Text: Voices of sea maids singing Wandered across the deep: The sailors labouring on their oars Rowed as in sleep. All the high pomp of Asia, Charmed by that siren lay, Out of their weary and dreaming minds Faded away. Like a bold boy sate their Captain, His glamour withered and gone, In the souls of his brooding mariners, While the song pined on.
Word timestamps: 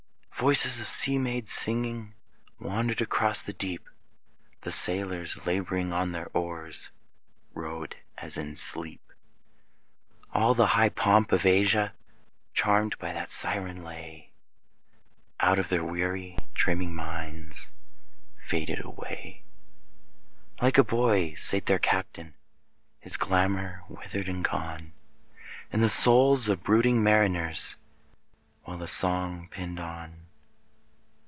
Voices 0.41 0.79
of 0.81 0.89
sea 0.89 1.19
maids 1.19 1.51
singing 1.51 2.15
Wandered 2.59 2.99
across 2.99 3.43
the 3.43 3.53
deep: 3.53 3.87
The 4.61 4.71
sailors 4.71 5.45
labouring 5.45 5.93
on 5.93 6.13
their 6.13 6.31
oars 6.35 6.89
Rowed 7.53 7.95
as 8.17 8.37
in 8.37 8.55
sleep. 8.55 9.13
All 10.33 10.55
the 10.55 10.65
high 10.65 10.89
pomp 10.89 11.31
of 11.31 11.45
Asia, 11.45 11.93
Charmed 12.55 12.97
by 12.97 13.13
that 13.13 13.29
siren 13.29 13.83
lay, 13.83 14.31
Out 15.39 15.59
of 15.59 15.69
their 15.69 15.83
weary 15.83 16.33
and 16.39 16.53
dreaming 16.55 16.95
minds 16.95 17.71
Faded 18.35 18.83
away. 18.83 19.43
Like 20.59 20.79
a 20.79 20.83
bold 20.83 21.01
boy 21.01 21.33
sate 21.35 21.67
their 21.67 21.77
Captain, 21.77 22.33
His 22.99 23.15
glamour 23.15 23.83
withered 23.87 24.27
and 24.27 24.43
gone, 24.43 24.93
In 25.71 25.81
the 25.81 25.87
souls 25.89 26.49
of 26.49 26.57
his 26.61 26.65
brooding 26.65 27.03
mariners, 27.03 27.75
While 28.63 28.79
the 28.79 28.87
song 28.87 29.47
pined 29.47 29.79
on. 29.79 30.15